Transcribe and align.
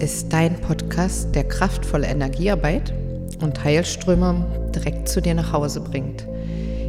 ist 0.00 0.32
dein 0.32 0.60
Podcast, 0.60 1.34
der 1.34 1.44
kraftvolle 1.44 2.06
Energiearbeit 2.06 2.92
und 3.40 3.62
Heilströme 3.62 4.44
direkt 4.74 5.08
zu 5.08 5.20
dir 5.20 5.34
nach 5.34 5.52
Hause 5.52 5.80
bringt. 5.80 6.26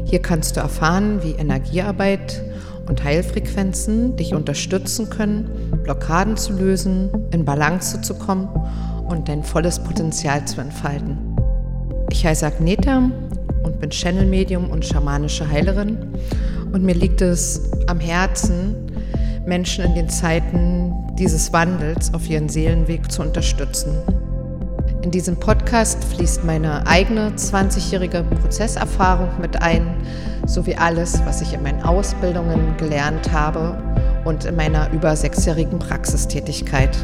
Hier 0.05 0.21
kannst 0.21 0.55
du 0.55 0.61
erfahren, 0.61 1.23
wie 1.23 1.31
Energiearbeit 1.31 2.43
und 2.87 3.03
Heilfrequenzen 3.03 4.15
dich 4.15 4.33
unterstützen 4.33 5.09
können, 5.09 5.49
Blockaden 5.83 6.37
zu 6.37 6.53
lösen, 6.53 7.09
in 7.31 7.45
Balance 7.45 8.01
zu 8.01 8.15
kommen 8.15 8.49
und 9.07 9.29
dein 9.29 9.43
volles 9.43 9.79
Potenzial 9.79 10.45
zu 10.45 10.61
entfalten. 10.61 11.17
Ich 12.11 12.25
heiße 12.25 12.45
Agneta 12.45 13.09
und 13.63 13.79
bin 13.79 13.89
Channel-Medium 13.89 14.69
und 14.69 14.85
schamanische 14.85 15.49
Heilerin 15.49 15.97
und 16.71 16.83
mir 16.83 16.95
liegt 16.95 17.21
es 17.21 17.71
am 17.87 17.99
Herzen, 17.99 18.75
Menschen 19.45 19.85
in 19.85 19.93
den 19.93 20.09
Zeiten 20.09 20.93
dieses 21.15 21.53
Wandels 21.53 22.13
auf 22.13 22.29
ihren 22.29 22.49
Seelenweg 22.49 23.11
zu 23.11 23.21
unterstützen. 23.21 23.95
In 25.01 25.11
diesem 25.11 25.37
Podcast 25.37 26.03
fließt 26.03 26.43
meine 26.43 26.87
eigene 26.87 27.29
20-jährige 27.29 28.23
Prozesserfahrung 28.23 29.29
mit 29.39 29.61
ein, 29.61 29.85
sowie 30.47 30.75
alles, 30.75 31.21
was 31.25 31.41
ich 31.41 31.53
in 31.53 31.61
meinen 31.61 31.83
Ausbildungen 31.83 32.75
gelernt 32.77 33.31
habe 33.31 33.77
und 34.25 34.45
in 34.45 34.55
meiner 34.55 34.91
über 34.91 35.15
sechsjährigen 35.15 35.77
Praxistätigkeit. 35.77 36.97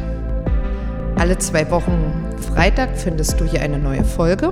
Alle 1.16 1.38
zwei 1.38 1.70
Wochen 1.70 2.24
Freitag 2.38 2.96
findest 2.96 3.38
du 3.38 3.44
hier 3.44 3.60
eine 3.60 3.78
neue 3.78 4.04
Folge 4.04 4.48